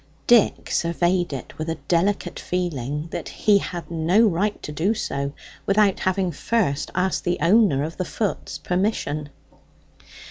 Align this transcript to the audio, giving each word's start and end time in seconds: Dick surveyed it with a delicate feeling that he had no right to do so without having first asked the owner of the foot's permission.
Dick 0.25 0.71
surveyed 0.71 1.31
it 1.31 1.55
with 1.59 1.69
a 1.69 1.75
delicate 1.87 2.39
feeling 2.39 3.07
that 3.11 3.29
he 3.29 3.59
had 3.59 3.91
no 3.91 4.21
right 4.25 4.59
to 4.63 4.71
do 4.71 4.95
so 4.95 5.31
without 5.67 5.99
having 5.99 6.31
first 6.31 6.89
asked 6.95 7.23
the 7.23 7.37
owner 7.39 7.83
of 7.83 7.97
the 7.97 8.03
foot's 8.05 8.57
permission. 8.57 9.29